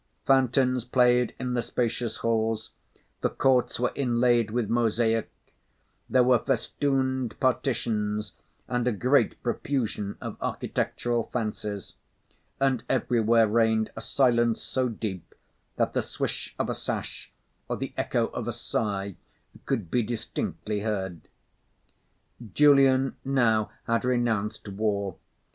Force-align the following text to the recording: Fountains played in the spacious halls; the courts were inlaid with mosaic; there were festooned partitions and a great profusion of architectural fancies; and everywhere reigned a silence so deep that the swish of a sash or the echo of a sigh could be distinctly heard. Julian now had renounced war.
Fountains 0.25 0.83
played 0.83 1.35
in 1.37 1.53
the 1.53 1.61
spacious 1.61 2.17
halls; 2.25 2.71
the 3.21 3.29
courts 3.29 3.79
were 3.79 3.91
inlaid 3.93 4.49
with 4.49 4.67
mosaic; 4.67 5.29
there 6.09 6.23
were 6.23 6.39
festooned 6.39 7.39
partitions 7.39 8.33
and 8.67 8.87
a 8.87 8.91
great 8.91 9.39
profusion 9.43 10.17
of 10.19 10.37
architectural 10.41 11.29
fancies; 11.31 11.93
and 12.59 12.83
everywhere 12.89 13.47
reigned 13.47 13.91
a 13.95 14.01
silence 14.01 14.59
so 14.59 14.89
deep 14.89 15.35
that 15.75 15.93
the 15.93 16.01
swish 16.01 16.55
of 16.57 16.67
a 16.67 16.73
sash 16.73 17.31
or 17.67 17.77
the 17.77 17.93
echo 17.95 18.25
of 18.29 18.47
a 18.47 18.51
sigh 18.51 19.15
could 19.67 19.91
be 19.91 20.01
distinctly 20.01 20.79
heard. 20.79 21.27
Julian 22.55 23.17
now 23.23 23.69
had 23.83 24.03
renounced 24.03 24.67
war. 24.67 25.17